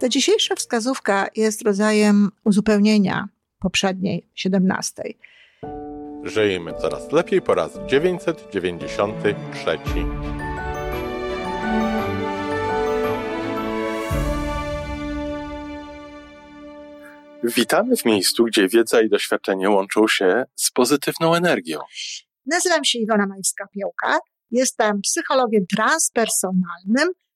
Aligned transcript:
Ta 0.00 0.08
dzisiejsza 0.08 0.54
wskazówka 0.54 1.28
jest 1.36 1.62
rodzajem 1.62 2.30
uzupełnienia 2.44 3.28
poprzedniej, 3.58 4.26
17. 4.34 5.02
Żyjemy 6.22 6.74
coraz 6.74 7.12
lepiej 7.12 7.42
po 7.42 7.54
raz 7.54 7.78
993. 7.86 9.78
Witamy 17.56 17.96
w 17.96 18.04
miejscu, 18.04 18.44
gdzie 18.44 18.68
wiedza 18.68 19.02
i 19.02 19.08
doświadczenie 19.08 19.70
łączą 19.70 20.08
się 20.08 20.44
z 20.54 20.70
pozytywną 20.70 21.34
energią. 21.34 21.78
Nazywam 22.46 22.84
się 22.84 22.98
Iwona 22.98 23.26
Majwska-Piołka. 23.26 24.18
Jestem 24.50 25.00
psychologiem 25.00 25.66
transpersonalnym, 25.76 27.08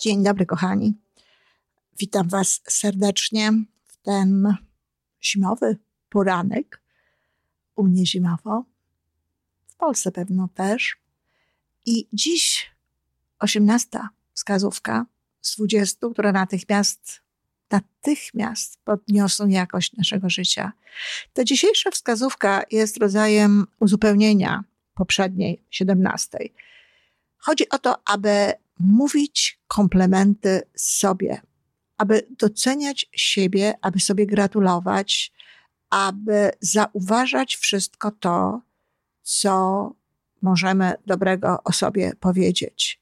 Dzień 0.00 0.22
dobry, 0.22 0.46
kochani. 0.46 0.94
Witam 1.98 2.28
Was 2.28 2.60
serdecznie 2.68 3.52
w 3.86 3.96
ten 3.96 4.54
zimowy 5.22 5.78
poranek. 6.08 6.82
U 7.76 7.84
mnie 7.84 8.06
zimowo, 8.06 8.64
w 9.66 9.76
Polsce 9.76 10.12
pewno 10.12 10.48
też. 10.54 10.96
I 11.86 12.08
dziś 12.12 12.70
osiemnasta 13.38 14.08
wskazówka 14.34 15.06
z 15.40 15.56
20, 15.56 16.08
które 16.12 16.32
natychmiast, 16.32 17.20
natychmiast 17.70 18.78
podniosą 18.84 19.48
jakość 19.48 19.92
naszego 19.92 20.30
życia. 20.30 20.72
Ta 21.32 21.44
dzisiejsza 21.44 21.90
wskazówka 21.90 22.62
jest 22.70 22.96
rodzajem 22.96 23.66
uzupełnienia 23.80 24.64
poprzedniej, 24.94 25.62
17. 25.70 26.38
Chodzi 27.38 27.68
o 27.68 27.78
to, 27.78 28.08
aby 28.08 28.52
mówić 28.80 29.60
komplementy 29.68 30.62
sobie, 30.74 31.40
aby 31.98 32.26
doceniać 32.38 33.06
siebie, 33.12 33.74
aby 33.82 34.00
sobie 34.00 34.26
gratulować, 34.26 35.32
aby 35.90 36.50
zauważać 36.60 37.56
wszystko 37.56 38.10
to, 38.10 38.60
co 39.22 39.92
możemy 40.42 40.94
dobrego 41.06 41.62
o 41.64 41.72
sobie 41.72 42.12
powiedzieć. 42.20 43.00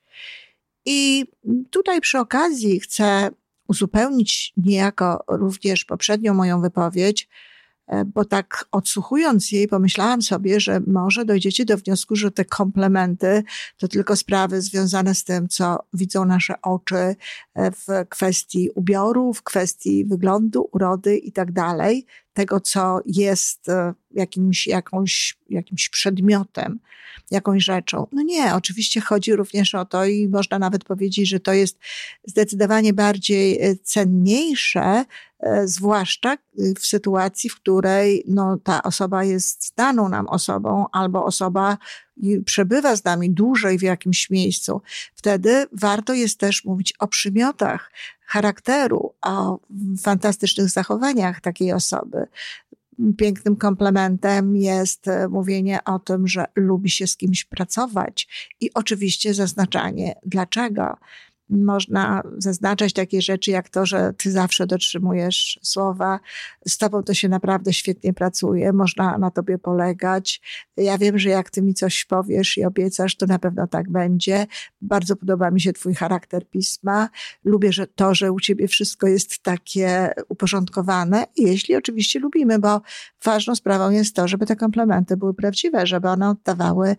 I 0.85 1.27
tutaj 1.71 2.01
przy 2.01 2.19
okazji 2.19 2.81
chcę 2.81 3.31
uzupełnić 3.69 4.53
niejako 4.57 5.25
również 5.29 5.85
poprzednią 5.85 6.35
moją 6.35 6.61
wypowiedź, 6.61 7.29
bo 8.07 8.25
tak 8.25 8.65
odsłuchując 8.73 9.53
jej, 9.53 9.69
pomyślałam 9.69 10.23
sobie, 10.23 10.61
że 10.61 10.81
może 10.87 11.25
dojdziecie 11.25 11.65
do 11.65 11.77
wniosku, 11.77 12.17
że 12.17 12.31
te 12.31 12.45
komplementy 12.45 13.45
to 13.79 13.89
tylko 13.89 14.17
sprawy 14.17 14.63
związane 14.63 15.15
z 15.15 15.25
tym, 15.25 15.49
co 15.49 15.79
widzą 15.93 16.25
nasze 16.25 16.55
oczy 16.63 16.97
e, 16.97 17.17
w 17.71 17.87
kwestii 18.09 18.71
ubioru, 18.75 19.35
w 19.35 19.43
kwestii 19.43 20.05
wyglądu, 20.05 20.69
urody 20.73 21.17
i 21.17 21.33
tak 21.33 21.53
dalej, 21.53 22.07
tego, 22.33 22.61
co 22.61 23.01
jest 23.07 23.69
e, 23.69 23.95
jakimś, 24.11 24.67
jakąś, 24.67 25.39
jakimś 25.51 25.89
przedmiotem 25.89 26.79
jakąś 27.31 27.65
rzeczą. 27.65 28.07
No 28.13 28.23
nie, 28.23 28.55
oczywiście 28.55 29.01
chodzi 29.01 29.37
również 29.37 29.75
o 29.75 29.85
to 29.85 30.05
i 30.05 30.29
można 30.29 30.59
nawet 30.59 30.85
powiedzieć, 30.85 31.29
że 31.29 31.41
to 31.41 31.53
jest 31.53 31.79
zdecydowanie 32.25 32.93
bardziej 32.93 33.63
e, 33.63 33.77
cenniejsze, 33.77 34.81
e, 34.81 35.05
zwłaszcza 35.65 36.33
e, 36.33 36.39
w 36.81 36.87
sytuacji, 36.87 37.51
w 37.51 37.57
której 37.57 38.25
no, 38.29 38.57
ta 38.65 38.83
osoba 38.83 39.25
jest 39.25 39.67
znaną 39.67 40.09
nam 40.09 40.29
osobą 40.29 40.87
albo 40.93 41.25
osoba 41.25 41.79
przebywa 42.45 42.97
z 42.97 43.05
nami 43.05 43.31
dłużej 43.31 43.79
w 43.79 43.83
jakimś 43.83 44.31
miejscu. 44.31 44.83
Wtedy 45.15 45.67
warto 45.73 46.15
jest 46.15 46.41
też 46.41 46.65
mówić 46.65 46.95
o 46.99 47.09
przymiotach 47.09 47.93
charakteru, 48.27 49.15
o 49.23 49.61
fantastycznych 50.03 50.69
zachowaniach 50.69 51.41
takiej 51.41 51.73
osoby 51.73 52.27
pięknym 53.19 53.57
komplementem 53.57 54.57
jest 54.57 55.09
e, 55.09 55.29
mówienie 55.29 55.85
o 55.85 55.99
tym, 55.99 56.29
że 56.29 56.45
lubi 56.57 56.91
się 56.91 57.07
z 57.07 57.17
kimś 57.17 57.45
pracować 57.45 58.29
i 58.61 58.71
oczywiście 58.75 59.35
zaznaczanie 59.35 60.15
dlaczego 60.27 60.97
można 61.51 62.23
zaznaczać 62.39 62.93
takie 62.93 63.23
rzeczy 63.23 63.51
jak 63.51 63.69
to, 63.69 63.87
że 63.87 64.13
ty 64.17 64.31
zawsze 64.31 64.67
dotrzymujesz 64.67 65.59
słowa, 65.63 66.21
z 66.69 66.79
tobą 66.79 67.03
to 67.03 67.15
się 67.15 67.29
naprawdę 67.29 67.73
świetnie 67.73 68.13
pracuje, 68.13 68.73
można 68.73 69.19
na 69.19 69.31
tobie 69.31 69.59
polegać. 69.59 70.41
Ja 70.77 70.99
wiem, 70.99 71.19
że 71.19 71.29
jak 71.29 71.51
ty 71.51 71.63
mi 71.63 71.75
coś 71.75 72.05
powiesz 72.05 72.59
i 72.59 72.65
obiecasz, 72.65 73.17
to 73.17 73.27
na 73.27 73.39
pewno 73.39 73.67
tak 73.67 73.91
będzie. 73.91 74.47
Bardzo 74.81 75.17
podoba 75.17 75.51
mi 75.51 75.61
się 75.61 75.73
twój 75.73 75.95
charakter 75.95 76.49
pisma. 76.51 77.09
Lubię 77.45 77.73
że 77.73 77.87
to, 77.87 78.15
że 78.15 78.33
u 78.33 78.41
ciebie 78.41 78.69
wszystko 78.69 79.07
jest 79.07 79.43
takie 79.43 80.11
uporządkowane, 80.29 81.25
jeśli 81.37 81.77
oczywiście 81.77 82.19
lubimy, 82.19 82.59
bo 82.59 82.81
ważną 83.25 83.55
sprawą 83.55 83.91
jest 83.91 84.17
to, 84.17 84.29
żeby 84.29 84.47
te 84.47 84.57
komplementy 84.57 85.17
były 85.17 85.35
prawdziwe, 85.35 85.87
żeby 85.87 86.09
one 86.09 86.31
oddawały 86.31 86.97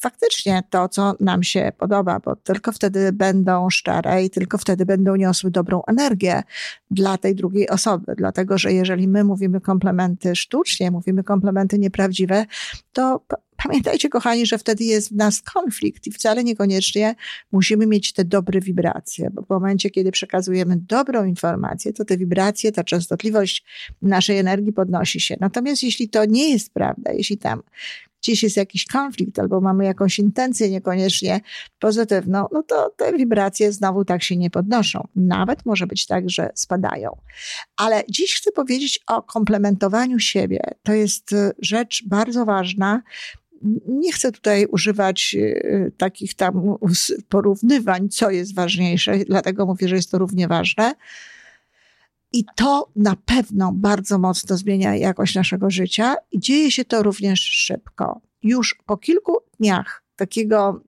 faktycznie 0.00 0.62
to, 0.70 0.88
co 0.88 1.14
nam 1.20 1.42
się 1.42 1.72
podoba, 1.78 2.20
bo 2.20 2.36
tylko 2.36 2.72
wtedy 2.72 3.12
będą 3.12 3.70
szczere 3.70 4.24
i 4.24 4.30
tylko 4.30 4.58
wtedy 4.58 4.86
będą 4.86 5.16
niosły 5.16 5.50
dobrą 5.50 5.82
energię 5.86 6.42
dla 6.90 7.18
tej 7.18 7.34
drugiej 7.34 7.68
osoby. 7.68 8.14
Dlatego, 8.16 8.58
że 8.58 8.72
jeżeli 8.72 9.08
my 9.08 9.24
mówimy 9.24 9.60
komplementy 9.60 10.36
sztucznie, 10.36 10.90
mówimy 10.90 11.24
komplementy 11.24 11.78
nieprawdziwe, 11.78 12.46
to 12.92 13.20
pamiętajcie, 13.64 14.08
kochani, 14.08 14.46
że 14.46 14.58
wtedy 14.58 14.84
jest 14.84 15.12
w 15.12 15.16
nas 15.16 15.42
konflikt 15.42 16.06
i 16.06 16.12
wcale 16.12 16.44
niekoniecznie 16.44 17.14
musimy 17.52 17.86
mieć 17.86 18.12
te 18.12 18.24
dobre 18.24 18.60
wibracje, 18.60 19.30
bo 19.30 19.42
w 19.42 19.50
momencie, 19.50 19.90
kiedy 19.90 20.10
przekazujemy 20.10 20.76
dobrą 20.76 21.24
informację, 21.24 21.92
to 21.92 22.04
te 22.04 22.16
wibracje, 22.16 22.72
ta 22.72 22.84
częstotliwość 22.84 23.64
naszej 24.02 24.38
energii 24.38 24.72
podnosi 24.72 25.20
się. 25.20 25.36
Natomiast 25.40 25.82
jeśli 25.82 26.08
to 26.08 26.24
nie 26.24 26.50
jest 26.50 26.72
prawda, 26.72 27.12
jeśli 27.12 27.38
tam 27.38 27.62
gdzieś 28.22 28.42
jest 28.42 28.56
jakiś 28.56 28.86
konflikt 28.86 29.38
albo 29.38 29.60
mamy 29.60 29.84
jakąś 29.84 30.18
intencję 30.18 30.70
niekoniecznie 30.70 31.40
pozytywną, 31.78 32.46
no 32.52 32.62
to 32.62 32.90
te 32.96 33.12
wibracje 33.12 33.72
znowu 33.72 34.04
tak 34.04 34.22
się 34.22 34.36
nie 34.36 34.50
podnoszą. 34.50 35.08
Nawet 35.16 35.66
może 35.66 35.86
być 35.86 36.06
tak, 36.06 36.30
że 36.30 36.50
spadają. 36.54 37.16
Ale 37.76 38.02
dziś 38.08 38.36
chcę 38.36 38.52
powiedzieć 38.52 39.00
o 39.06 39.22
komplementowaniu 39.22 40.18
siebie. 40.18 40.60
To 40.82 40.92
jest 40.92 41.32
y, 41.32 41.52
rzecz 41.58 42.02
bardzo 42.06 42.44
ważna. 42.44 43.02
Nie 43.88 44.12
chcę 44.12 44.32
tutaj 44.32 44.66
używać 44.66 45.36
y, 45.38 45.92
takich 45.96 46.34
tam 46.34 46.76
porównywań, 47.28 48.08
co 48.08 48.30
jest 48.30 48.54
ważniejsze, 48.54 49.18
dlatego 49.18 49.66
mówię, 49.66 49.88
że 49.88 49.96
jest 49.96 50.10
to 50.10 50.18
równie 50.18 50.48
ważne 50.48 50.94
i 52.32 52.44
to 52.56 52.90
na 52.96 53.16
pewno 53.24 53.72
bardzo 53.72 54.18
mocno 54.18 54.56
zmienia 54.56 54.96
jakość 54.96 55.34
naszego 55.34 55.70
życia 55.70 56.16
i 56.32 56.40
dzieje 56.40 56.70
się 56.70 56.84
to 56.84 57.02
również 57.02 57.40
szybko. 57.40 58.20
Już 58.42 58.76
po 58.86 58.96
kilku 58.96 59.36
dniach 59.58 60.02
takiego 60.16 60.82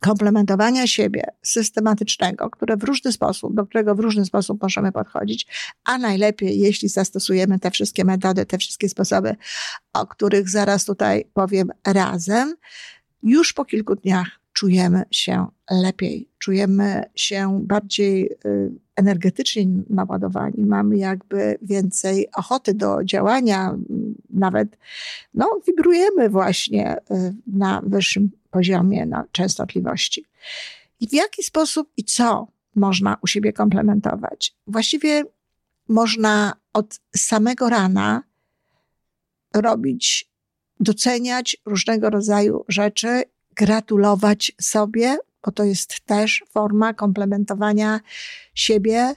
komplementowania 0.00 0.86
siebie 0.86 1.24
systematycznego, 1.42 2.50
które 2.50 2.76
w 2.76 2.84
różny 2.84 3.12
sposób, 3.12 3.54
do 3.54 3.66
którego 3.66 3.94
w 3.94 4.00
różny 4.00 4.24
sposób 4.24 4.62
możemy 4.62 4.92
podchodzić, 4.92 5.46
a 5.84 5.98
najlepiej, 5.98 6.58
jeśli 6.58 6.88
zastosujemy 6.88 7.58
te 7.58 7.70
wszystkie 7.70 8.04
metody, 8.04 8.46
te 8.46 8.58
wszystkie 8.58 8.88
sposoby, 8.88 9.36
o 9.92 10.06
których 10.06 10.48
zaraz 10.48 10.84
tutaj 10.84 11.24
powiem 11.34 11.70
razem, 11.86 12.54
już 13.22 13.52
po 13.52 13.64
kilku 13.64 13.96
dniach 13.96 14.39
czujemy 14.52 15.02
się 15.10 15.46
lepiej, 15.70 16.28
czujemy 16.38 17.04
się 17.14 17.60
bardziej 17.62 18.30
y, 18.44 18.72
energetycznie 18.96 19.66
naładowani, 19.90 20.64
mamy 20.64 20.96
jakby 20.98 21.58
więcej 21.62 22.28
ochoty 22.32 22.74
do 22.74 23.04
działania, 23.04 23.76
nawet 24.30 24.78
no, 25.34 25.60
wibrujemy 25.66 26.28
właśnie 26.28 26.96
y, 26.96 27.34
na 27.46 27.82
wyższym 27.86 28.30
poziomie 28.50 29.06
na 29.06 29.24
częstotliwości. 29.32 30.24
I 31.00 31.08
w 31.08 31.12
jaki 31.12 31.42
sposób 31.42 31.92
i 31.96 32.04
co 32.04 32.48
można 32.74 33.16
u 33.22 33.26
siebie 33.26 33.52
komplementować? 33.52 34.56
Właściwie 34.66 35.24
można 35.88 36.52
od 36.72 37.00
samego 37.16 37.68
rana 37.68 38.22
robić, 39.54 40.30
doceniać 40.80 41.56
różnego 41.66 42.10
rodzaju 42.10 42.64
rzeczy 42.68 43.22
gratulować 43.60 44.52
sobie, 44.60 45.16
bo 45.44 45.52
to 45.52 45.64
jest 45.64 46.00
też 46.00 46.44
forma 46.50 46.94
komplementowania 46.94 48.00
siebie, 48.54 49.14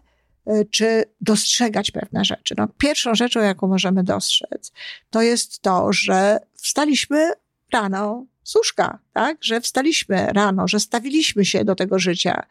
y, 0.48 0.68
czy 0.72 1.04
dostrzegać 1.22 1.92
pewne 1.92 2.26
rzeczy. 2.26 2.56
No, 2.58 2.68
pierwszą 2.78 3.16
rzeczą, 3.16 3.40
jaką 3.40 3.68
możemy 3.68 4.04
dostrzec, 4.04 4.72
to 5.10 5.22
jest 5.22 5.60
to, 5.60 5.94
że 5.94 6.40
wstaliśmy 6.54 7.32
rano 7.74 8.26
z 8.44 8.56
łóżka, 8.56 9.00
tak? 9.14 9.38
Że 9.42 9.62
wstaliśmy 9.62 10.26
rano, 10.26 10.68
że 10.68 10.80
stawiliśmy 10.80 11.46
się 11.46 11.66
do 11.66 11.76
tego 11.76 12.00
życia, 12.00 12.46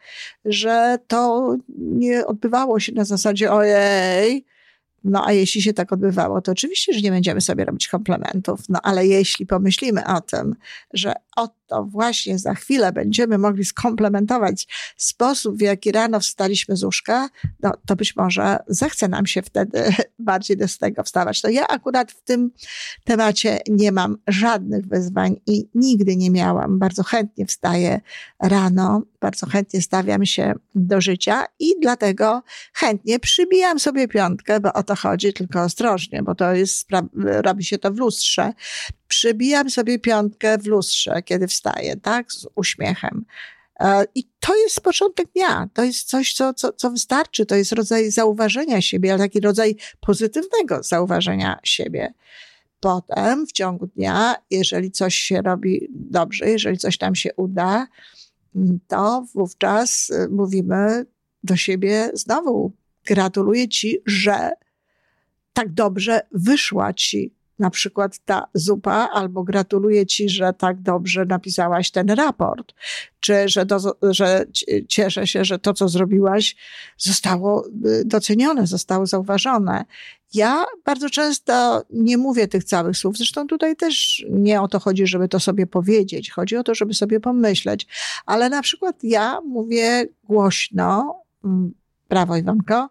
że 0.45 0.97
to 1.07 1.55
nie 1.77 2.25
odbywało 2.25 2.79
się 2.79 2.91
na 2.91 3.05
zasadzie 3.05 3.51
ojej, 3.51 4.45
no 5.03 5.27
a 5.27 5.31
jeśli 5.31 5.61
się 5.61 5.73
tak 5.73 5.93
odbywało, 5.93 6.41
to 6.41 6.51
oczywiście, 6.51 6.93
że 6.93 7.01
nie 7.01 7.11
będziemy 7.11 7.41
sobie 7.41 7.65
robić 7.65 7.87
komplementów. 7.87 8.59
No 8.69 8.79
ale 8.83 9.07
jeśli 9.07 9.45
pomyślimy 9.45 10.05
o 10.05 10.21
tym, 10.21 10.55
że 10.93 11.13
oto 11.35 11.85
właśnie 11.85 12.39
za 12.39 12.53
chwilę 12.53 12.91
będziemy 12.91 13.37
mogli 13.37 13.65
skomplementować 13.65 14.67
sposób, 14.97 15.57
w 15.57 15.61
jaki 15.61 15.91
rano 15.91 16.19
wstaliśmy 16.19 16.75
z 16.75 16.83
łóżka, 16.83 17.29
no 17.59 17.71
to 17.85 17.95
być 17.95 18.15
może 18.15 18.57
zechce 18.67 19.07
nam 19.07 19.25
się 19.25 19.41
wtedy 19.41 19.83
bardziej 20.19 20.57
do 20.57 20.65
tego 20.79 21.03
wstawać. 21.03 21.43
No 21.43 21.49
ja 21.49 21.67
akurat 21.67 22.11
w 22.11 22.23
tym 22.23 22.51
temacie 23.03 23.59
nie 23.69 23.91
mam 23.91 24.17
żadnych 24.27 24.87
wyzwań 24.87 25.35
i 25.47 25.69
nigdy 25.75 26.15
nie 26.15 26.31
miałam. 26.31 26.79
Bardzo 26.79 27.03
chętnie 27.03 27.45
wstaję 27.45 28.01
rano, 28.39 29.01
bardzo 29.21 29.45
chętnie 29.47 29.81
stawiam 29.81 30.25
się 30.25 30.53
do 30.75 31.01
życia 31.01 31.45
i 31.59 31.73
dlatego 31.81 32.43
chętnie 32.73 33.19
przybijam 33.19 33.79
sobie 33.79 34.07
piątkę, 34.07 34.59
bo 34.59 34.73
o 34.73 34.83
to 34.83 34.95
chodzi, 34.95 35.33
tylko 35.33 35.61
ostrożnie, 35.61 36.23
bo 36.23 36.35
to 36.35 36.53
jest, 36.53 36.87
robi 37.15 37.63
się 37.63 37.77
to 37.77 37.91
w 37.91 37.97
lustrze. 37.97 38.53
Przybijam 39.07 39.69
sobie 39.69 39.99
piątkę 39.99 40.57
w 40.57 40.67
lustrze, 40.67 41.22
kiedy 41.23 41.47
wstaję, 41.47 41.95
tak, 41.95 42.31
z 42.31 42.47
uśmiechem. 42.55 43.25
E, 43.79 44.05
I 44.15 44.23
to 44.39 44.55
jest 44.55 44.81
początek 44.81 45.27
dnia. 45.35 45.69
To 45.73 45.83
jest 45.83 46.07
coś, 46.07 46.33
co, 46.33 46.53
co, 46.53 46.73
co 46.73 46.91
wystarczy. 46.91 47.45
To 47.45 47.55
jest 47.55 47.71
rodzaj 47.71 48.11
zauważenia 48.11 48.81
siebie, 48.81 49.13
ale 49.13 49.19
taki 49.23 49.39
rodzaj 49.39 49.75
pozytywnego 49.99 50.83
zauważenia 50.83 51.59
siebie. 51.63 52.13
Potem 52.79 53.47
w 53.47 53.51
ciągu 53.51 53.87
dnia, 53.87 54.35
jeżeli 54.51 54.91
coś 54.91 55.15
się 55.15 55.41
robi 55.41 55.87
dobrze, 55.89 56.49
jeżeli 56.49 56.77
coś 56.77 56.97
tam 56.97 57.15
się 57.15 57.29
uda, 57.35 57.87
to 58.87 59.25
wówczas 59.33 60.09
y, 60.09 60.29
mówimy 60.29 61.05
do 61.43 61.55
siebie 61.55 62.09
znowu: 62.13 62.71
Gratuluję 63.05 63.69
ci, 63.69 63.97
że 64.05 64.51
tak 65.53 65.73
dobrze 65.73 66.21
wyszła 66.31 66.93
ci 66.93 67.33
na 67.63 67.69
przykład 67.69 68.19
ta 68.25 68.47
zupa, 68.53 69.09
albo 69.13 69.43
gratuluję 69.43 70.05
ci, 70.05 70.29
że 70.29 70.53
tak 70.53 70.81
dobrze 70.81 71.25
napisałaś 71.25 71.91
ten 71.91 72.09
raport, 72.09 72.73
czy 73.19 73.49
że, 73.49 73.65
do, 73.65 73.79
że 74.01 74.45
cieszę 74.87 75.27
się, 75.27 75.45
że 75.45 75.59
to, 75.59 75.73
co 75.73 75.89
zrobiłaś, 75.89 76.55
zostało 76.97 77.67
y, 77.67 78.05
docenione, 78.05 78.67
zostało 78.67 79.05
zauważone. 79.05 79.85
Ja 80.33 80.65
bardzo 80.85 81.09
często 81.09 81.83
nie 81.89 82.17
mówię 82.17 82.47
tych 82.47 82.63
całych 82.63 82.97
słów, 82.97 83.17
zresztą 83.17 83.47
tutaj 83.47 83.75
też 83.75 84.25
nie 84.29 84.61
o 84.61 84.67
to 84.67 84.79
chodzi, 84.79 85.07
żeby 85.07 85.27
to 85.27 85.39
sobie 85.39 85.67
powiedzieć, 85.67 86.31
chodzi 86.31 86.57
o 86.57 86.63
to, 86.63 86.75
żeby 86.75 86.93
sobie 86.93 87.19
pomyśleć, 87.19 87.87
ale 88.25 88.49
na 88.49 88.61
przykład 88.61 89.03
ja 89.03 89.41
mówię 89.41 90.07
głośno, 90.23 91.19
brawo 92.09 92.33
mm, 92.33 92.43
Iwanko, 92.43 92.89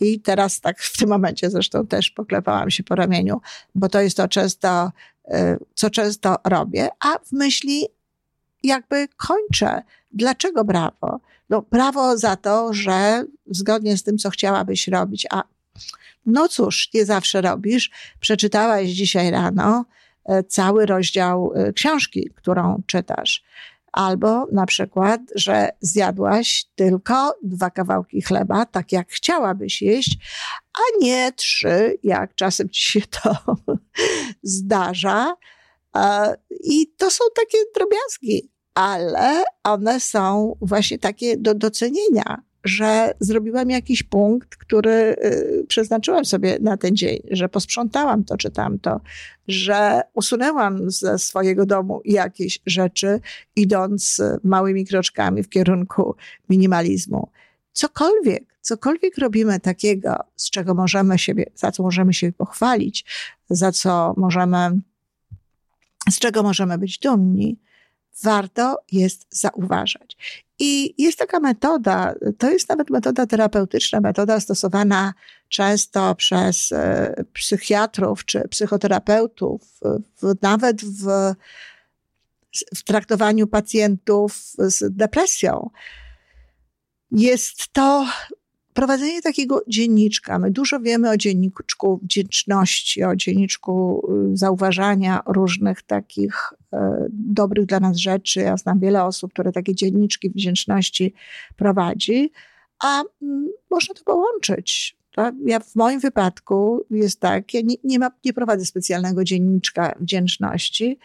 i 0.00 0.20
teraz 0.20 0.60
tak 0.60 0.80
w 0.80 0.96
tym 0.96 1.08
momencie 1.08 1.50
zresztą 1.50 1.86
też 1.86 2.10
poklepałam 2.10 2.70
się 2.70 2.82
po 2.82 2.94
ramieniu, 2.94 3.40
bo 3.74 3.88
to 3.88 4.00
jest 4.00 4.16
to 4.16 4.28
często, 4.28 4.92
y, 5.28 5.30
co 5.74 5.90
często 5.90 6.36
robię, 6.44 6.88
a 7.00 7.18
w 7.18 7.32
myśli 7.32 7.86
jakby 8.62 9.08
kończę. 9.16 9.82
Dlaczego 10.12 10.64
brawo? 10.64 11.20
No 11.50 11.62
brawo 11.70 12.18
za 12.18 12.36
to, 12.36 12.72
że 12.72 13.24
zgodnie 13.46 13.96
z 13.96 14.02
tym, 14.02 14.18
co 14.18 14.30
chciałabyś 14.30 14.88
robić, 14.88 15.26
a 15.30 15.42
no 16.26 16.48
cóż, 16.48 16.90
nie 16.94 17.04
zawsze 17.04 17.40
robisz. 17.40 17.90
Przeczytałaś 18.20 18.88
dzisiaj 18.88 19.30
rano 19.30 19.84
y, 20.30 20.42
cały 20.42 20.86
rozdział 20.86 21.52
y, 21.68 21.72
książki, 21.72 22.30
którą 22.34 22.82
czytasz. 22.86 23.44
Albo 23.94 24.46
na 24.52 24.66
przykład, 24.66 25.20
że 25.34 25.68
zjadłaś 25.80 26.64
tylko 26.74 27.34
dwa 27.42 27.70
kawałki 27.70 28.22
chleba, 28.22 28.66
tak 28.66 28.92
jak 28.92 29.08
chciałabyś 29.10 29.82
jeść, 29.82 30.18
a 30.74 31.04
nie 31.04 31.32
trzy, 31.32 31.98
jak 32.02 32.34
czasem 32.34 32.70
ci 32.70 32.82
się 32.82 33.00
to 33.00 33.36
zdarza. 34.42 35.36
I 36.64 36.86
to 36.96 37.10
są 37.10 37.24
takie 37.36 37.58
drobiazgi, 37.74 38.50
ale 38.74 39.44
one 39.64 40.00
są 40.00 40.56
właśnie 40.60 40.98
takie 40.98 41.36
do 41.36 41.54
docenienia 41.54 42.42
że 42.64 43.14
zrobiłam 43.20 43.70
jakiś 43.70 44.02
punkt, 44.02 44.56
który 44.56 44.90
y, 44.90 45.64
przeznaczyłam 45.68 46.24
sobie 46.24 46.58
na 46.60 46.76
ten 46.76 46.96
dzień, 46.96 47.18
że 47.30 47.48
posprzątałam 47.48 48.24
to 48.24 48.36
czy 48.36 48.50
tamto, 48.50 49.00
że 49.48 50.00
usunęłam 50.14 50.90
ze 50.90 51.18
swojego 51.18 51.66
domu 51.66 52.00
jakieś 52.04 52.60
rzeczy, 52.66 53.20
idąc 53.56 54.22
małymi 54.44 54.86
kroczkami 54.86 55.42
w 55.42 55.48
kierunku 55.48 56.16
minimalizmu. 56.48 57.28
Cokolwiek, 57.72 58.44
cokolwiek 58.60 59.18
robimy 59.18 59.60
takiego, 59.60 60.16
z 60.36 60.50
czego 60.50 60.74
możemy 60.74 61.18
siebie, 61.18 61.46
za 61.54 61.72
co 61.72 61.82
możemy 61.82 62.14
się 62.14 62.32
pochwalić, 62.32 63.04
za 63.50 63.72
co 63.72 64.14
możemy, 64.16 64.80
z 66.10 66.18
czego 66.18 66.42
możemy 66.42 66.78
być 66.78 66.98
dumni, 66.98 67.58
warto 68.22 68.78
jest 68.92 69.26
zauważać. 69.30 70.43
I 70.58 71.02
jest 71.02 71.18
taka 71.18 71.40
metoda, 71.40 72.14
to 72.38 72.50
jest 72.50 72.68
nawet 72.68 72.90
metoda 72.90 73.26
terapeutyczna, 73.26 74.00
metoda 74.00 74.40
stosowana 74.40 75.14
często 75.48 76.14
przez 76.14 76.72
e, 76.72 77.14
psychiatrów 77.32 78.24
czy 78.24 78.48
psychoterapeutów, 78.48 79.80
w, 80.22 80.34
nawet 80.42 80.84
w, 80.84 81.34
w 82.74 82.82
traktowaniu 82.82 83.46
pacjentów 83.46 84.36
z 84.58 84.96
depresją. 84.96 85.70
Jest 87.10 87.72
to 87.72 88.06
prowadzenie 88.74 89.22
takiego 89.22 89.62
dzienniczka. 89.68 90.38
My 90.38 90.50
dużo 90.50 90.80
wiemy 90.80 91.10
o 91.10 91.16
dzienniczku 91.16 92.00
wdzięczności, 92.02 93.04
o 93.04 93.16
dzienniczku 93.16 94.02
y, 94.32 94.36
zauważania 94.36 95.22
różnych 95.26 95.82
takich 95.82 96.52
e, 96.72 97.06
dobrych 97.10 97.66
dla 97.66 97.80
nas 97.80 97.96
rzeczy. 97.96 98.40
Ja 98.40 98.56
znam 98.56 98.80
wiele 98.80 99.04
osób, 99.04 99.32
które 99.32 99.52
takie 99.52 99.74
dzienniczki 99.74 100.30
wdzięczności 100.30 101.14
prowadzi, 101.56 102.32
a 102.82 103.02
mm, 103.22 103.48
można 103.70 103.94
to 103.94 104.04
połączyć. 104.04 104.96
Ja 105.46 105.60
w 105.60 105.74
moim 105.74 106.00
wypadku 106.00 106.86
jest 106.90 107.20
tak, 107.20 107.54
ja 107.54 107.60
nie, 107.60 107.76
nie, 107.84 107.98
ma, 107.98 108.10
nie 108.24 108.32
prowadzę 108.32 108.64
specjalnego 108.64 109.24
dzienniczka 109.24 109.94
wdzięczności, 110.00 110.98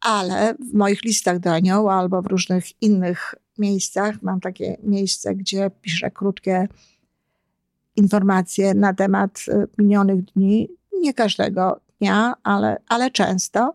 ale 0.00 0.54
w 0.54 0.74
moich 0.74 1.04
listach 1.04 1.38
do 1.38 1.52
anioła 1.52 1.94
albo 1.94 2.22
w 2.22 2.26
różnych 2.26 2.82
innych 2.82 3.34
miejscach 3.58 4.22
mam 4.22 4.40
takie 4.40 4.76
miejsce, 4.82 5.34
gdzie 5.34 5.70
piszę 5.82 6.10
krótkie 6.10 6.68
informacje 7.98 8.74
na 8.74 8.94
temat 8.94 9.44
y, 9.48 9.68
minionych 9.78 10.24
dni, 10.24 10.68
nie 11.00 11.14
każdego 11.14 11.80
dnia, 11.98 12.34
ale, 12.42 12.80
ale 12.88 13.10
często, 13.10 13.74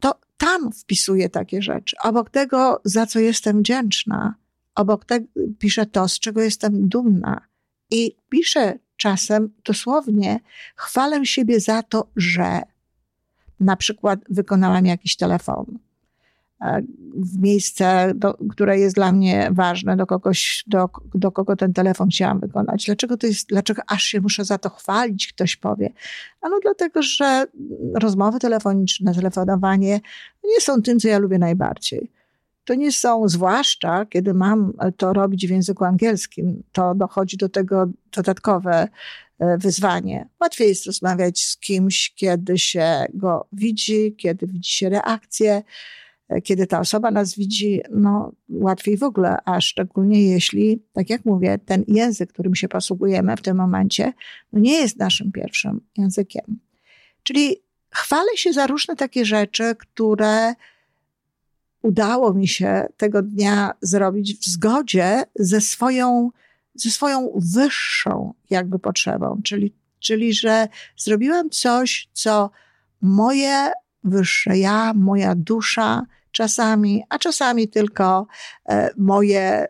to 0.00 0.14
tam 0.36 0.72
wpisuję 0.72 1.28
takie 1.28 1.62
rzeczy. 1.62 1.96
Obok 2.02 2.30
tego, 2.30 2.80
za 2.84 3.06
co 3.06 3.18
jestem 3.18 3.58
wdzięczna, 3.58 4.34
obok 4.74 5.04
tego 5.04 5.26
piszę 5.58 5.86
to, 5.86 6.08
z 6.08 6.18
czego 6.18 6.42
jestem 6.42 6.88
dumna. 6.88 7.40
I 7.90 8.16
piszę 8.28 8.78
czasem 8.96 9.52
dosłownie, 9.64 10.40
chwalę 10.76 11.26
siebie 11.26 11.60
za 11.60 11.82
to, 11.82 12.06
że 12.16 12.62
na 13.60 13.76
przykład 13.76 14.20
wykonałam 14.30 14.86
jakiś 14.86 15.16
telefon, 15.16 15.78
w 17.16 17.38
miejsce, 17.38 18.12
do, 18.14 18.38
które 18.50 18.78
jest 18.78 18.94
dla 18.94 19.12
mnie 19.12 19.48
ważne, 19.52 19.96
do 19.96 20.06
kogoś, 20.06 20.64
do, 20.66 20.88
do 21.14 21.32
kogo 21.32 21.56
ten 21.56 21.72
telefon 21.72 22.08
chciałam 22.08 22.40
wykonać. 22.40 22.84
Dlaczego 22.86 23.16
to 23.16 23.26
jest, 23.26 23.48
dlaczego 23.48 23.82
aż 23.86 24.02
się 24.02 24.20
muszę 24.20 24.44
za 24.44 24.58
to 24.58 24.70
chwalić, 24.70 25.32
ktoś 25.32 25.56
powie. 25.56 25.92
Ano 26.40 26.58
dlatego, 26.62 27.02
że 27.02 27.46
rozmowy 27.94 28.38
telefoniczne, 28.38 29.14
telefonowanie 29.14 30.00
nie 30.44 30.60
są 30.60 30.82
tym, 30.82 31.00
co 31.00 31.08
ja 31.08 31.18
lubię 31.18 31.38
najbardziej. 31.38 32.10
To 32.64 32.74
nie 32.74 32.92
są, 32.92 33.28
zwłaszcza 33.28 34.06
kiedy 34.06 34.34
mam 34.34 34.72
to 34.96 35.12
robić 35.12 35.46
w 35.46 35.50
języku 35.50 35.84
angielskim, 35.84 36.62
to 36.72 36.94
dochodzi 36.94 37.36
do 37.36 37.48
tego 37.48 37.86
dodatkowe 38.16 38.88
e, 39.38 39.58
wyzwanie. 39.58 40.28
Łatwiej 40.40 40.68
jest 40.68 40.86
rozmawiać 40.86 41.40
z 41.40 41.56
kimś, 41.56 42.14
kiedy 42.14 42.58
się 42.58 43.04
go 43.14 43.46
widzi, 43.52 44.16
kiedy 44.16 44.46
widzi 44.46 44.70
się 44.70 44.88
reakcję 44.88 45.62
kiedy 46.44 46.66
ta 46.66 46.80
osoba 46.80 47.10
nas 47.10 47.34
widzi, 47.34 47.80
no 47.90 48.32
łatwiej 48.48 48.96
w 48.96 49.02
ogóle, 49.02 49.36
a 49.44 49.60
szczególnie 49.60 50.22
jeśli, 50.22 50.82
tak 50.92 51.10
jak 51.10 51.24
mówię, 51.24 51.58
ten 51.66 51.84
język, 51.88 52.32
którym 52.32 52.54
się 52.54 52.68
posługujemy 52.68 53.36
w 53.36 53.42
tym 53.42 53.56
momencie, 53.56 54.12
no 54.52 54.60
nie 54.60 54.72
jest 54.72 54.98
naszym 54.98 55.32
pierwszym 55.32 55.80
językiem. 55.96 56.60
Czyli 57.22 57.56
chwalę 57.90 58.36
się 58.36 58.52
za 58.52 58.66
różne 58.66 58.96
takie 58.96 59.24
rzeczy, 59.24 59.74
które 59.78 60.54
udało 61.82 62.34
mi 62.34 62.48
się 62.48 62.86
tego 62.96 63.22
dnia 63.22 63.72
zrobić 63.80 64.38
w 64.40 64.44
zgodzie 64.44 65.22
ze 65.34 65.60
swoją, 65.60 66.30
ze 66.74 66.90
swoją 66.90 67.32
wyższą 67.54 68.34
jakby 68.50 68.78
potrzebą, 68.78 69.40
czyli, 69.44 69.74
czyli 69.98 70.34
że 70.34 70.68
zrobiłam 70.96 71.50
coś, 71.50 72.08
co 72.12 72.50
moje 73.00 73.70
wyższe 74.04 74.58
ja, 74.58 74.92
moja 74.94 75.34
dusza 75.34 76.06
czasami, 76.32 77.02
a 77.08 77.18
czasami 77.18 77.68
tylko 77.68 78.26
e, 78.68 78.90
moje, 78.96 79.66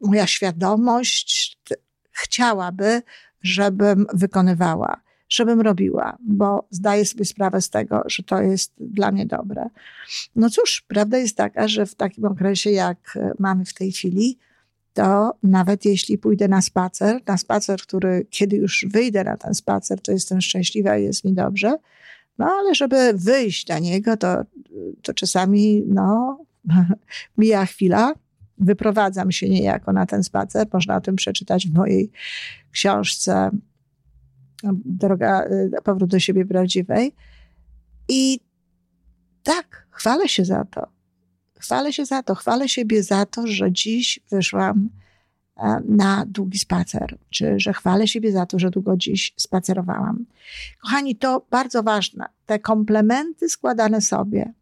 moja 0.00 0.26
świadomość 0.26 1.58
chciałaby, 2.10 3.02
żebym 3.42 4.06
wykonywała, 4.14 5.00
żebym 5.28 5.60
robiła, 5.60 6.16
bo 6.20 6.66
zdaję 6.70 7.06
sobie 7.06 7.24
sprawę 7.24 7.60
z 7.60 7.70
tego, 7.70 8.02
że 8.06 8.22
to 8.22 8.42
jest 8.42 8.72
dla 8.80 9.12
mnie 9.12 9.26
dobre. 9.26 9.70
No 10.36 10.50
cóż, 10.50 10.84
prawda 10.88 11.18
jest 11.18 11.36
taka, 11.36 11.68
że 11.68 11.86
w 11.86 11.94
takim 11.94 12.24
okresie, 12.24 12.70
jak 12.70 13.18
mamy 13.38 13.64
w 13.64 13.74
tej 13.74 13.92
chwili, 13.92 14.38
to 14.92 15.32
nawet 15.42 15.84
jeśli 15.84 16.18
pójdę 16.18 16.48
na 16.48 16.62
spacer, 16.62 17.20
na 17.26 17.36
spacer, 17.36 17.80
który 17.80 18.26
kiedy 18.30 18.56
już 18.56 18.86
wyjdę 18.88 19.24
na 19.24 19.36
ten 19.36 19.54
spacer, 19.54 20.00
to 20.00 20.12
jestem 20.12 20.40
szczęśliwa 20.40 20.98
i 20.98 21.04
jest 21.04 21.24
mi 21.24 21.32
dobrze, 21.32 21.78
no 22.38 22.46
ale 22.46 22.74
żeby 22.74 23.12
wyjść 23.14 23.68
na 23.68 23.78
niego, 23.78 24.16
to, 24.16 24.42
to 25.02 25.14
czasami 25.14 25.82
no, 25.86 26.38
mija 27.38 27.66
chwila. 27.66 28.14
Wyprowadzam 28.58 29.32
się 29.32 29.48
niejako 29.48 29.92
na 29.92 30.06
ten 30.06 30.24
spacer. 30.24 30.66
Można 30.72 30.96
o 30.96 31.00
tym 31.00 31.16
przeczytać 31.16 31.68
w 31.68 31.74
mojej 31.74 32.10
książce 32.70 33.50
Droga, 34.84 35.44
y, 35.44 35.70
powrót 35.84 36.10
do 36.10 36.18
siebie 36.18 36.46
prawdziwej. 36.46 37.12
I 38.08 38.40
tak, 39.42 39.86
chwalę 39.90 40.28
się 40.28 40.44
za 40.44 40.64
to. 40.64 40.86
Chwalę 41.58 41.92
się 41.92 42.04
za 42.04 42.22
to. 42.22 42.34
Chwalę 42.34 42.68
siebie 42.68 43.02
za 43.02 43.26
to, 43.26 43.46
że 43.46 43.72
dziś 43.72 44.20
wyszłam 44.30 44.88
na 45.88 46.24
długi 46.26 46.58
spacer, 46.58 47.18
czy 47.30 47.54
że 47.56 47.72
chwalę 47.72 48.08
siebie 48.08 48.32
za 48.32 48.46
to, 48.46 48.58
że 48.58 48.70
długo 48.70 48.96
dziś 48.96 49.34
spacerowałam. 49.36 50.24
Kochani, 50.82 51.16
to 51.16 51.46
bardzo 51.50 51.82
ważne. 51.82 52.26
Te 52.46 52.58
komplementy 52.58 53.48
składane 53.48 54.00
sobie, 54.00 54.52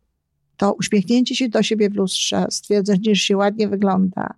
to 0.57 0.73
uśmiechnięcie 0.73 1.35
się 1.35 1.49
do 1.49 1.63
siebie 1.63 1.91
w 1.91 1.95
lustrze, 1.95 2.47
stwierdzenie, 2.51 3.15
że 3.15 3.23
się 3.23 3.37
ładnie 3.37 3.69
wygląda 3.69 4.35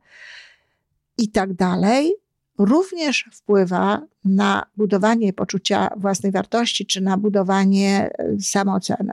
i 1.19 1.29
tak 1.29 1.55
dalej, 1.55 2.13
również 2.59 3.29
wpływa 3.33 4.03
na 4.25 4.67
budowanie 4.77 5.33
poczucia 5.33 5.91
własnej 5.97 6.33
wartości, 6.33 6.87
czy 6.87 7.01
na 7.01 7.17
budowanie 7.17 8.11
e, 8.19 8.41
samooceny 8.41 9.13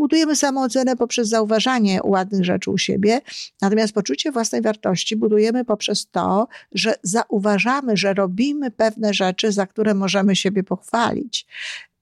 budujemy 0.00 0.36
samoocenę 0.36 0.96
poprzez 0.96 1.28
zauważanie 1.28 2.00
ładnych 2.04 2.44
rzeczy 2.44 2.70
u 2.70 2.78
siebie, 2.78 3.20
natomiast 3.62 3.92
poczucie 3.92 4.32
własnej 4.32 4.62
wartości 4.62 5.16
budujemy 5.16 5.64
poprzez 5.64 6.06
to, 6.10 6.48
że 6.72 6.94
zauważamy, 7.02 7.96
że 7.96 8.14
robimy 8.14 8.70
pewne 8.70 9.14
rzeczy, 9.14 9.52
za 9.52 9.66
które 9.66 9.94
możemy 9.94 10.36
siebie 10.36 10.62
pochwalić. 10.62 11.46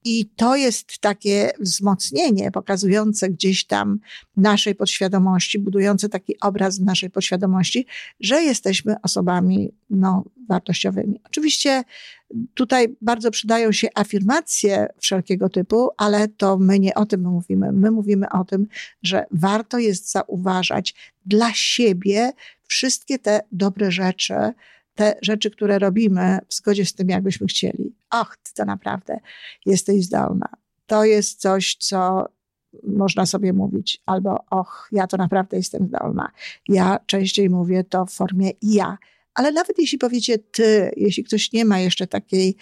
I 0.05 0.25
to 0.35 0.55
jest 0.55 0.99
takie 0.99 1.51
wzmocnienie 1.59 2.51
pokazujące 2.51 3.29
gdzieś 3.29 3.65
tam 3.65 3.99
naszej 4.37 4.75
podświadomości, 4.75 5.59
budujące 5.59 6.09
taki 6.09 6.39
obraz 6.39 6.79
naszej 6.79 7.09
podświadomości, 7.09 7.85
że 8.19 8.43
jesteśmy 8.43 8.95
osobami 9.01 9.71
no, 9.89 10.23
wartościowymi. 10.47 11.21
Oczywiście 11.23 11.83
tutaj 12.53 12.95
bardzo 13.01 13.31
przydają 13.31 13.71
się 13.71 13.87
afirmacje 13.95 14.87
wszelkiego 14.97 15.49
typu, 15.49 15.89
ale 15.97 16.27
to 16.27 16.57
my 16.57 16.79
nie 16.79 16.95
o 16.95 17.05
tym 17.05 17.21
mówimy. 17.21 17.71
My 17.71 17.91
mówimy 17.91 18.29
o 18.29 18.45
tym, 18.45 18.67
że 19.03 19.25
warto 19.31 19.77
jest 19.77 20.11
zauważać 20.11 20.95
dla 21.25 21.53
siebie 21.53 22.31
wszystkie 22.67 23.19
te 23.19 23.41
dobre 23.51 23.91
rzeczy, 23.91 24.33
te 24.95 25.15
rzeczy, 25.21 25.51
które 25.51 25.79
robimy 25.79 26.39
w 26.47 26.53
zgodzie 26.53 26.85
z 26.85 26.93
tym, 26.93 27.09
jakbyśmy 27.09 27.47
chcieli. 27.47 27.98
Och, 28.11 28.37
ty 28.43 28.53
to 28.53 28.65
naprawdę 28.65 29.19
jesteś 29.65 30.05
zdolna. 30.05 30.49
To 30.85 31.05
jest 31.05 31.39
coś, 31.39 31.75
co 31.75 32.25
można 32.83 33.25
sobie 33.25 33.53
mówić, 33.53 34.01
albo 34.05 34.45
och, 34.49 34.89
ja 34.91 35.07
to 35.07 35.17
naprawdę 35.17 35.57
jestem 35.57 35.87
zdolna. 35.87 36.31
Ja 36.67 36.99
częściej 37.05 37.49
mówię 37.49 37.83
to 37.83 38.05
w 38.05 38.11
formie 38.11 38.51
ja. 38.61 38.97
Ale 39.33 39.51
nawet 39.51 39.79
jeśli 39.79 39.97
powiecie 39.97 40.39
ty, 40.39 40.91
jeśli 40.97 41.23
ktoś 41.23 41.51
nie 41.53 41.65
ma 41.65 41.79
jeszcze 41.79 42.07
takiej 42.07 42.55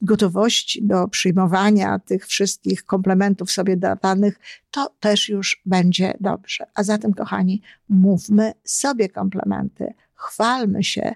gotowości 0.00 0.86
do 0.86 1.08
przyjmowania 1.08 1.98
tych 1.98 2.26
wszystkich 2.26 2.84
komplementów 2.84 3.50
sobie 3.50 3.76
dawanych, 3.76 4.38
to 4.70 4.94
też 5.00 5.28
już 5.28 5.62
będzie 5.66 6.14
dobrze. 6.20 6.66
A 6.74 6.82
zatem, 6.82 7.14
kochani, 7.14 7.62
mówmy 7.88 8.52
sobie 8.64 9.08
komplementy, 9.08 9.94
chwalmy 10.14 10.84
się, 10.84 11.14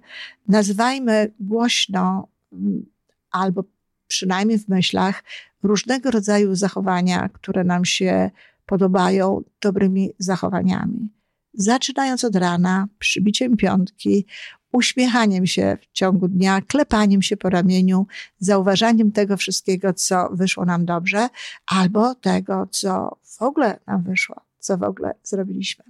nazywajmy 0.48 1.32
głośno 1.40 2.28
mm, 2.52 2.91
albo 3.32 3.64
przynajmniej 4.06 4.58
w 4.58 4.68
myślach 4.68 5.24
różnego 5.62 6.10
rodzaju 6.10 6.54
zachowania, 6.54 7.28
które 7.28 7.64
nam 7.64 7.84
się 7.84 8.30
podobają, 8.66 9.42
dobrymi 9.60 10.10
zachowaniami. 10.18 11.08
Zaczynając 11.54 12.24
od 12.24 12.36
rana, 12.36 12.88
przybiciem 12.98 13.56
piątki, 13.56 14.26
uśmiechaniem 14.72 15.46
się 15.46 15.76
w 15.80 15.92
ciągu 15.92 16.28
dnia, 16.28 16.60
klepaniem 16.60 17.22
się 17.22 17.36
po 17.36 17.50
ramieniu, 17.50 18.06
zauważaniem 18.38 19.12
tego 19.12 19.36
wszystkiego, 19.36 19.92
co 19.92 20.28
wyszło 20.32 20.64
nam 20.64 20.84
dobrze, 20.84 21.28
albo 21.66 22.14
tego, 22.14 22.68
co 22.70 23.16
w 23.22 23.42
ogóle 23.42 23.78
nam 23.86 24.02
wyszło, 24.02 24.36
co 24.58 24.78
w 24.78 24.82
ogóle 24.82 25.14
zrobiliśmy. 25.22 25.84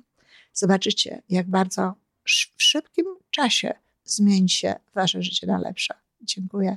Zobaczycie, 0.52 1.22
jak 1.28 1.46
bardzo 1.46 1.94
w 2.56 2.62
szybkim 2.62 3.06
czasie 3.30 3.74
zmieni 4.04 4.48
się 4.48 4.74
Wasze 4.94 5.22
życie 5.22 5.46
na 5.46 5.58
lepsze. 5.58 5.94
Dziękuję. 6.22 6.76